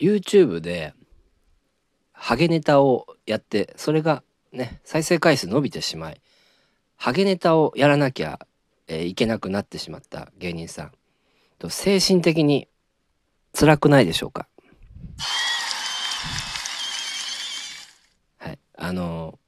[0.00, 0.94] YouTube で
[2.12, 6.20] ハゲネタをやってそれがね再生回数伸びてしまい
[6.96, 8.38] ハゲネタをやらなきゃ、
[8.86, 10.92] えーいけなくなってしまった芸人さん。
[11.58, 12.68] と精神的に
[13.52, 14.48] 辛くないでしょうか？
[18.38, 18.58] はい。
[18.76, 19.38] あの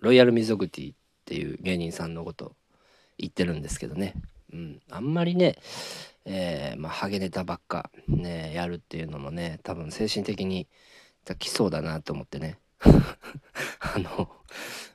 [0.00, 2.54] ロイヤルミゾグティっていう芸人さんのこと
[3.18, 4.14] 言ってるんですけどね、
[4.52, 5.56] うん、あんまりね、
[6.26, 10.66] えーまあ、ハゲネタばっかねやるっていうのもね多分精神的に
[11.38, 14.30] 来そうだなと思ってね あの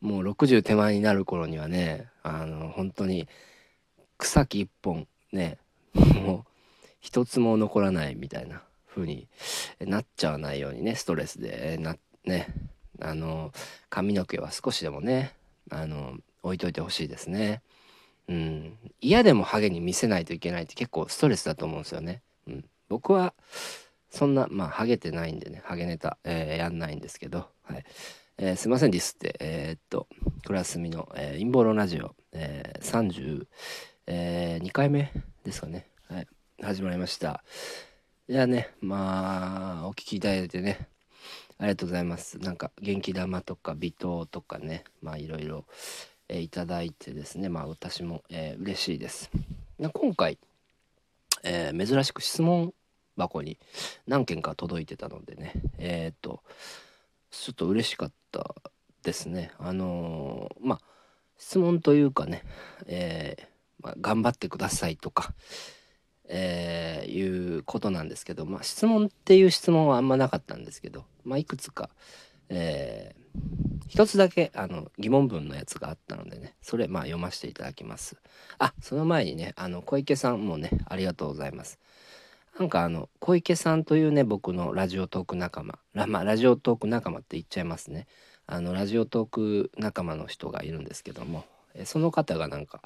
[0.00, 3.28] もう60手前になる頃にはねあの本当に
[4.18, 5.58] 草木一本ね
[5.94, 6.50] もう
[7.00, 9.28] 一つも残らないみたいな風に
[9.80, 12.48] なっちゃわないようにねストレスでなね
[13.00, 13.52] あの
[13.90, 15.34] 髪の毛は少しでもね
[15.70, 17.62] あの置いといてほしいですね。
[18.28, 22.22] うん、嫌でもハゲに見せないといけないって結構ストレスだと思うんですよね。
[22.46, 23.34] うん、僕は
[24.10, 27.84] そんなまあハゲてないんでねハゲネタ、えーやんないんですけど、はい。
[28.38, 29.36] えーすいませんディスって。
[29.40, 30.08] えーっと
[30.46, 33.46] クラスミの、えー陰謀論ラジオ、えー、
[34.06, 35.12] 32回目
[35.44, 36.26] ですかね、はい、
[36.62, 37.44] 始まりました。
[38.28, 40.88] いやねまあお聞きいただいてね
[41.58, 42.38] ありがとうございます。
[42.38, 45.66] なんか元気玉とか微糖とかねまあいろいろ、
[46.28, 49.30] えーいただいてですねまあ私も、えー嬉しいです。
[49.78, 50.38] 今回、
[51.42, 52.72] えー珍しく質問
[53.16, 53.58] 箱に
[54.06, 56.42] 何件か届いてたのでねえーっと
[57.30, 58.54] ちょっと嬉しかった
[59.02, 59.52] ですね。
[59.58, 60.80] あのーまあ
[61.36, 62.44] 質問というかね、
[62.86, 63.44] えー
[63.80, 65.34] まあ、頑張ってくださいとか、
[66.26, 71.90] えーいうことなんですけど、まあ、質問っていう質問はあんまなかったんですけど、まあ、いくつか、
[72.48, 73.23] えー
[73.88, 78.16] 一つだけあの疑問文のやつがあったのでねそれまあ読ませていただきます。
[78.58, 81.78] あその前にねあの小池さんもねありがとうございます。
[82.58, 88.06] なんかあの小池さんというね僕のラジオトーク仲間ラ,、まあ、ラジオトーク仲間って言っちゃいますね
[88.46, 91.44] あのラジオトーク仲間の人がいるんですけども
[91.74, 92.80] えその方がなんか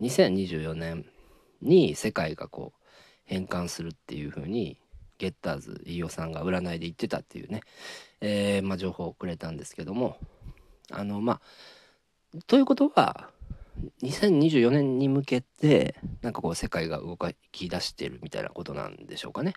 [0.00, 1.04] 2024年
[1.62, 2.84] に世界がこう
[3.24, 4.78] 変換するっていう風に
[5.18, 7.60] ゲッターズ飯尾さんが占いで言ってたっていうね、
[8.20, 10.16] えーまあ、情報をくれたんですけども。
[10.90, 11.40] あのまあ
[12.46, 13.30] ということは
[14.02, 17.16] 2024年に向けてなんかこう世界が動
[17.52, 19.54] き出してるみたいなことなんでしょうかね。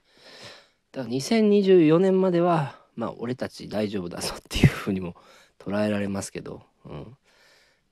[0.92, 5.16] だから2024年まではまあ俺たち大丈夫だぞっていうふうにも
[5.60, 7.18] 捉えられますけど、うん、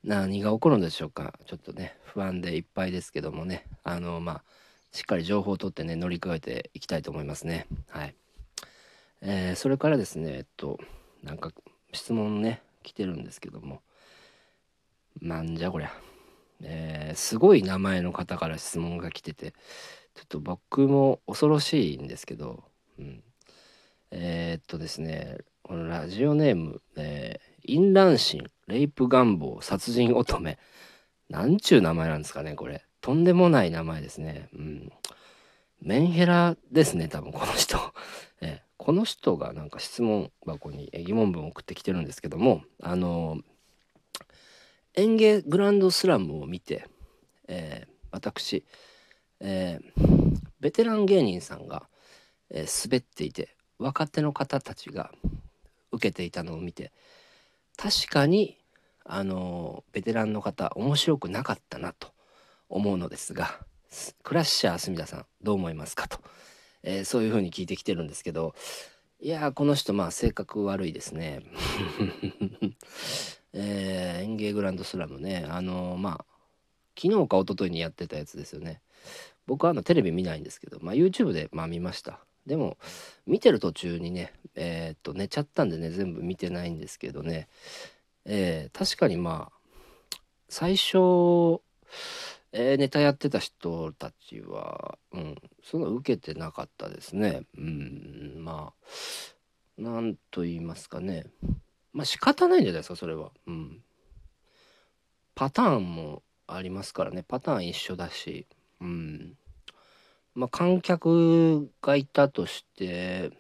[0.04, 1.34] 何が起こるんでしょうか。
[1.46, 3.66] ちょっとね不安でいっぱいですけどもね。
[3.84, 4.44] あのまあ
[4.92, 7.68] しっかり情報を取ってね乗り越えていきたいと思いますね。
[7.90, 8.16] はい。
[9.22, 10.80] えーそれからですねえっと
[11.24, 11.52] なんか
[11.94, 13.82] 質問ね来てるんですけども
[15.22, 15.92] なんじゃこりゃ。
[16.62, 19.52] えーすごい名前の方から質問が来てて
[20.16, 22.64] ちょっと僕も恐ろしいんですけど、
[22.98, 23.24] うん、
[24.12, 30.58] えーっとですねこのラジオネーム、えー淫乱心レイプ願望殺人乙女
[31.30, 34.50] なんちゅう名前なんですかねこれとんでもない名前ですね。
[34.54, 34.92] うん。
[35.82, 37.78] メンヘラですね多分この人、
[38.42, 43.44] えこの人がなんか質問箱に疑問文を送ってきてるんですけどもあのー
[44.96, 46.86] 園芸グランドスラムを見て、
[47.48, 48.66] えー私、
[49.40, 51.88] えーベテラン芸人さんが、
[52.50, 55.12] えー滑っていて若手の方たちが
[55.92, 56.92] 受けていたのを見て
[57.78, 58.58] 確かに
[59.06, 62.12] あのベテランの方面白くなかったなと
[62.70, 63.60] 思うのですが
[64.24, 66.20] クラッシャー隅田さんどう思いますかと、
[66.84, 68.54] えーそういうふうに聞いてきてるんですけど
[69.20, 71.42] いやーこの人まあ性格悪いですね。
[73.52, 76.26] えー、園芸グランドスラムねあのーまあ
[76.96, 78.82] 昨日か一昨日にやってたやつですよね。
[79.48, 82.20] 僕はあのテレビ見ないんですけど、まあ、YouTube でまあ見ました。
[82.46, 82.78] でも
[83.26, 87.48] 見てる途中にねえーっと寝ちゃったんでね全部見てないんですけどね。
[88.26, 90.20] えー確かにまあ
[90.50, 91.62] 最初、
[92.52, 98.74] えーネタやってた人たちはうんそんな受けてなかったですねうんま
[99.78, 101.26] あなんと言いますかね
[101.94, 103.32] まあ仕方ないんじゃないですかそれは。
[103.48, 103.82] うん。
[105.36, 108.48] パターンもありますからねパターン一緒だし、
[108.82, 109.38] うん。
[110.36, 113.32] まあ観客がいたとして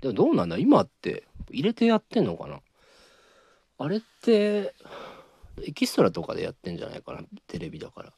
[0.00, 2.60] でもどうなんだ今って入れてやってんのかな
[3.78, 4.74] あれって
[5.64, 8.12] エキストラとかでやってんじゃないかなテレビだから。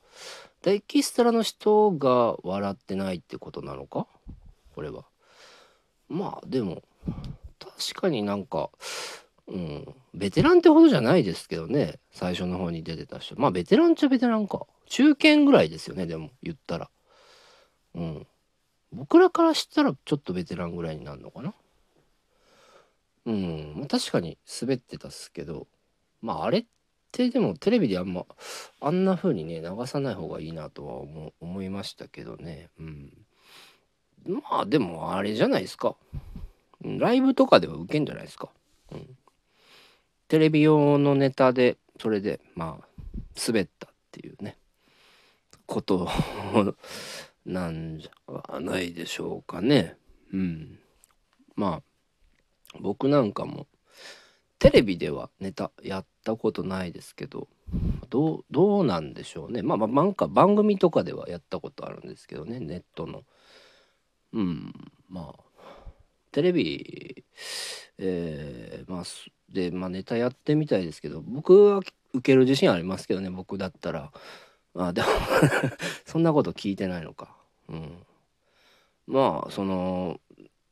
[0.62, 4.06] でエキストラの人が笑ってないってことなのか？
[4.74, 5.04] これは。
[6.08, 6.82] まあでも
[7.58, 8.70] 確かになんか
[9.46, 13.34] うん、ベテランってほどじゃないですけどね最初の方に出てた人。
[13.40, 14.66] まあベテランっちゃベテランか。
[14.86, 16.88] 中堅ぐらいですよねでも言ったら。
[17.94, 18.26] うん。
[18.92, 21.54] 僕らからしたらちょっとベテランぐらいになるのかな。
[23.26, 23.86] うん。
[23.88, 25.66] 確かに滑ってたっすけど。
[26.22, 26.68] まああれって
[27.12, 28.24] でもテレビであんま
[28.80, 32.70] あんな風にね流さない方がいいなとは思思いましたけどね。
[32.78, 33.12] うん。
[34.26, 35.96] まあでもあれじゃないですか。
[36.82, 38.48] ライブとかでは受けんじゃないですか、
[38.90, 39.06] うん、
[40.28, 42.86] テレビ用のネタでそれでまあ
[43.46, 44.56] 滑ったっていうね。
[45.70, 46.08] こと
[47.46, 49.96] なんじゃないでしょうかね。
[50.32, 50.78] うん。
[51.54, 51.82] まあ
[52.80, 53.66] 僕なんかも
[54.60, 57.48] テレビではネタやったことないですけど
[58.10, 59.62] どうどうなんでしょうね。
[59.62, 63.24] まあまあなんか番組とかではやったことあるんですけどねネットの。
[64.32, 64.72] うん
[65.08, 65.90] まあ
[66.30, 67.24] テレビ
[67.98, 69.04] えー、まあ
[69.52, 71.92] でまあネタやってみたいですけど僕は受
[72.22, 74.12] ける自信ありますけどね僕だったら。
[74.74, 75.08] まあでも
[76.06, 77.34] そんなこと聞いてないのか。
[77.68, 78.06] うん。
[79.06, 80.20] まあその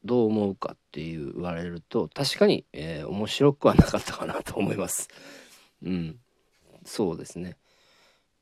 [0.04, 5.08] どう思うかって言われると確かに、えー、面白くはなかったかなと思います。
[5.82, 6.18] うん。
[6.84, 7.56] そうですね。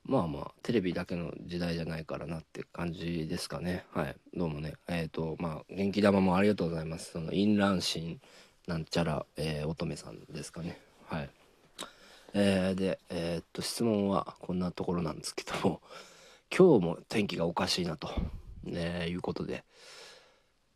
[0.04, 3.84] まあまあテレビだけの時代じゃないからなって感じですかね。
[3.92, 4.16] はい。
[4.34, 4.74] どうもね。
[4.86, 7.12] えっ、ー、とまあ元気玉もありがとうございます。
[7.12, 8.20] その淫乱心
[8.66, 10.78] なんちゃら、えー、乙女さんですかね。
[11.06, 11.30] はい。
[12.34, 15.80] えー、でえー、っと質問はこんなところなんですけども
[16.54, 18.10] 今日も天気がおかしいなと、
[18.62, 19.64] ね、いうことで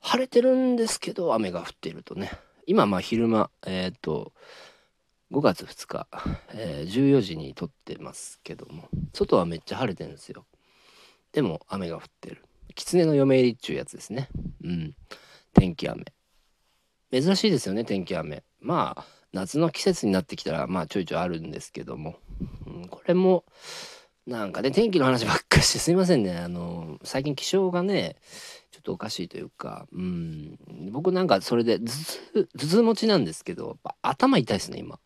[0.00, 2.31] 晴れてるんですけど雨が降っているとね。
[2.67, 4.32] 今まあ昼間えっと
[5.32, 6.06] 5月2日、
[6.55, 8.88] えー、14時に撮ってますけども。
[9.12, 10.47] 外はめっちゃ晴れてるんですよ。
[11.32, 12.44] でも雨が降ってる。
[12.75, 14.29] 狐の嫁入りっちゅうやつですね。
[14.64, 14.97] うん。
[15.55, 16.05] 天気雨。
[17.12, 18.43] 珍しいですよね天気雨。
[18.61, 22.17] まあ夏の季節になってきたらまあちょいちょいあるんですけども、
[22.67, 23.44] うん、これも
[24.26, 26.37] なんかね天気の話ばっかりしてすいませんね。
[26.37, 28.17] あの最近気象がね
[28.70, 30.58] ちょっとおかしいというかうん。
[30.90, 34.99] 僕なんかそれで頭痛頭痛持ちなんですけど頭痛いですね今。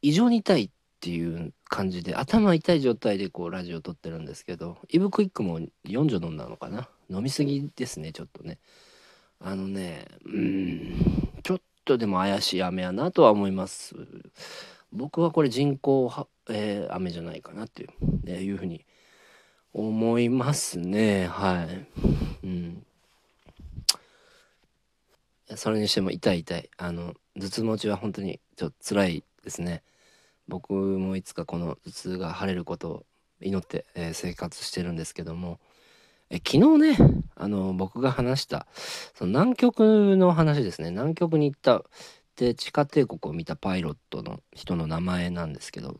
[0.00, 0.70] 異常に痛いっ
[1.00, 6.88] ていう感じで頭痛い状態でこうラジオ撮ってるんですけどイブクイックも4錠飲んだのかな。
[7.10, 8.58] 飲みすぎですねちょっとね。
[9.40, 10.94] あのねうん。
[11.42, 13.94] ちょっとでも怪しい雨やなとは思います。
[14.92, 16.08] 僕はこれ人工、
[16.48, 18.84] えー、雨じゃないかなっていう,、ね、いうふうに
[19.72, 21.26] 思いますね。
[21.26, 21.66] は
[22.42, 22.46] い。
[22.46, 22.86] うん。
[25.56, 26.70] それにしても痛い痛い。
[26.76, 29.82] あの頭痛持ちは本当にちょっと辛いですね。
[30.48, 33.06] 僕もいつかこの頭痛が晴れることを
[33.40, 35.58] 祈って、えー、生活してるんですけども。
[36.30, 36.96] え昨日ね
[37.36, 38.66] あの僕が話した
[39.14, 40.90] その南極の話ですね。
[40.90, 41.84] 南極に行った
[42.36, 45.96] で地下帝国を見たパイロットの人の名前なんですけど、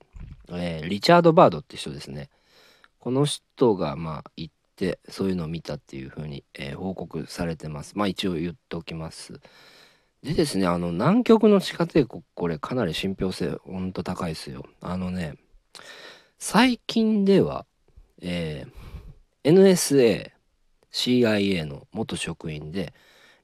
[0.49, 2.31] えー、リチャード・バードって人ですね。
[2.99, 7.97] この人がまあ行ってそういうのを見たっていうふうに、えー、報告されてます。
[7.97, 9.41] まあ一応言っておきます。
[10.25, 14.65] でですね、あの、南極の地下帝国、これかなり信憑性、ほんと高いですよ。
[14.81, 15.37] あのね、
[16.39, 17.67] 最近では、
[18.23, 20.33] えー、NSA、
[20.91, 22.95] CIA の元職員で、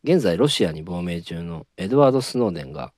[0.02, 2.92] 現在ロシアに亡命中のエドワード・スノーデンが、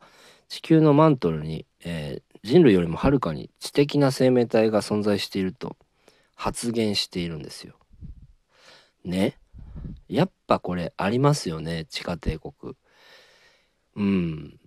[0.49, 5.77] 地球のマントルに、えー、人類よりもはるかに知的な生命体が存在していると
[6.35, 7.75] 発言しているんですよ。
[9.05, 9.39] ね。
[10.09, 12.75] やっぱこれありますよね、地下帝国。
[13.97, 14.61] うん。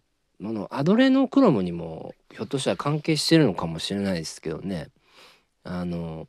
[0.44, 4.90] あの、アドレノクロムにもひょっとしたら関係してるのかもしれないですけどね。
[5.64, 6.28] あの、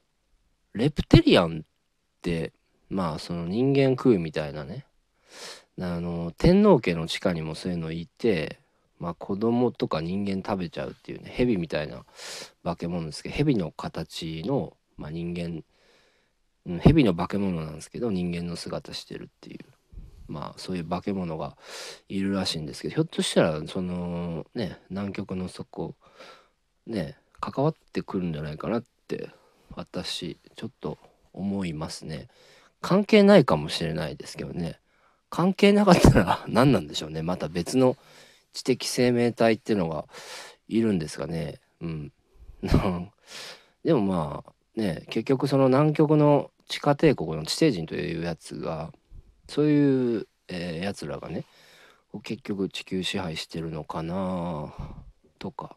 [0.74, 2.52] レプテリアンって、
[2.88, 4.86] まあその人間食うみたいなね。
[5.80, 8.60] あの、天皇家の地下にもそういうのいて、
[8.98, 12.04] まあ子供とか人間食べちゃうっていうね、蛇みたいな
[12.64, 15.62] 化け物ですけど、蛇の形の、まあ、人間、
[16.80, 19.58] 蛇の化け物なんですけど、人間の姿してるっていう。
[20.28, 21.56] まあそういう化け物が
[22.08, 25.94] いるらしいんですけどひょっとしたらそのね南極の底
[26.86, 29.30] ね関わってくるんじゃないかなって
[29.74, 30.98] 私ちょっと
[31.32, 32.28] 思いますね
[32.80, 34.80] 関係ないかもしれないですけどね
[35.36, 37.20] 関係なかったら 何なんでしょうね。
[37.20, 37.98] また別の
[38.54, 40.06] 知的生命体っていうのが
[40.66, 41.60] いるんですかね。
[41.82, 42.12] うん。
[43.84, 48.94] でもまあね結局その南極の地下帝国の地底人というやつが
[49.46, 51.44] そういう、えー、やつらがね
[52.22, 54.72] 結局地球支配してるのかな
[55.38, 55.76] とか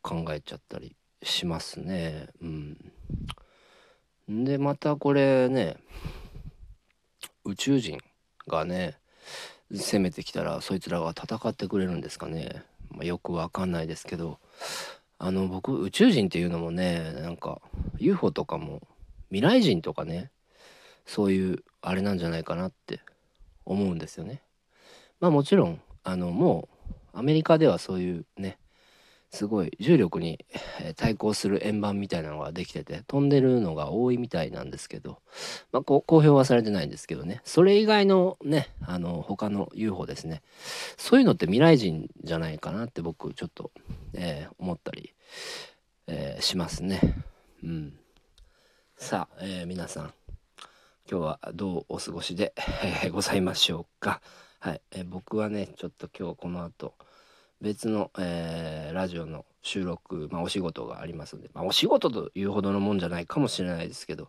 [0.00, 2.28] 考えちゃったりしますね。
[2.40, 2.92] うん、
[4.44, 5.76] でまたこれね
[7.44, 7.98] 宇宙人
[8.48, 8.96] がね
[9.72, 14.38] 攻めてきたらそいつらが戦ってくれるんですかね、まあ、よくわかんないですけど
[15.18, 17.60] あの僕宇宙人っていうのもねなんか
[17.98, 18.80] UFO とかも
[19.28, 20.30] 未来人とかね
[21.06, 23.00] そういうあれなんじゃないかなって
[23.64, 24.42] 思うんですよね。
[25.20, 26.68] まあもちろんあのも
[27.14, 28.58] うアメリカではそういうね
[29.30, 30.44] すごい重力に
[30.96, 35.18] 対抗する円盤みたいなのができてて飛んでるのが多いみたいなんですけど、
[35.72, 40.42] まあ、公表はされてないんですけどねそれ以外のねあの他の UFO ですね
[40.96, 43.70] そういうのって未来人じゃないかなって僕ちょっと、
[44.14, 45.14] え、思ったり、
[46.06, 47.00] え、しますね。
[47.62, 47.98] うん、
[48.96, 50.14] さあ、え、皆さん
[51.10, 52.52] 今日はどうお過ごしで、
[53.04, 54.20] えございましょうか。
[54.58, 56.94] はい、え僕はねちょっと今日この後
[57.60, 64.28] 別の、えー、ラジオの収録、まあ、お仕事がありますんで、まあ、お仕事というほどのもんじゃないかもしれないですけど、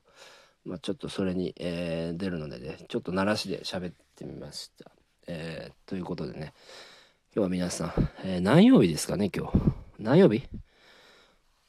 [0.65, 4.91] まあ、ちょっとそれに、えー、出るのでねちょっと鳴らしで喋ってみました。
[5.27, 6.53] えー、ということでね
[7.33, 9.57] 今日は皆さん、えー、何曜日ですかね今日。
[9.97, 10.43] 何曜日？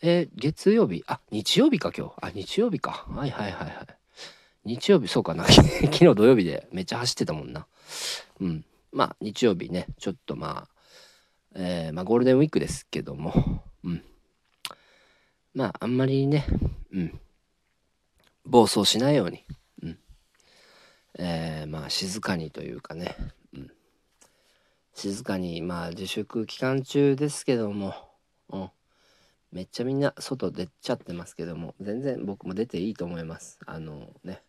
[0.03, 1.05] えー、月曜日？
[1.07, 2.15] あ日曜日か今日。
[2.21, 3.07] あ日曜日か。
[3.09, 3.75] はいはいはいはい。
[4.65, 5.45] 日曜日そうかな。
[5.47, 7.67] 昨日土曜日でめっちゃ走ってたもんな。
[8.41, 8.65] うん。
[8.91, 10.72] まあ日曜日ねちょっとまあ
[11.55, 14.03] えー、まあゴールデンウィークですけども、うん。
[15.55, 16.47] まああんまりね、
[16.93, 17.21] うん。
[18.45, 19.45] 暴走しないように、
[19.83, 19.99] うん。
[21.19, 23.17] えー、まあ静かにというかね、
[23.55, 23.71] うん。
[24.95, 27.95] 静かに、まあ自粛期間中ですけども、
[28.49, 28.71] うん。
[29.53, 33.59] めっちゃみんな外出ちゃってますけども、全然僕も出ていいと思います。
[33.67, 34.43] あのね、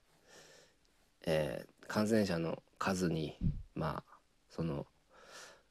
[1.25, 3.37] えー、感染者の数に、
[3.75, 4.13] まあ、
[4.49, 4.85] その、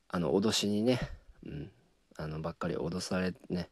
[0.08, 1.00] あの脅しにね
[1.46, 1.70] うん、
[2.16, 3.68] あのばっかり脅されね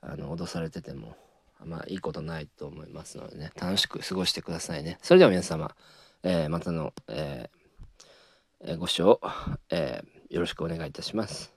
[0.00, 1.16] あの脅されてても
[1.60, 3.50] あんまいいことないと思いますのでね。
[3.60, 4.98] 楽しく過ごしてくださいね。
[5.02, 5.74] それでは皆様、
[6.22, 9.20] えー、またの、えー、ご視聴、
[9.70, 11.55] えー、よろしくお願いいたします。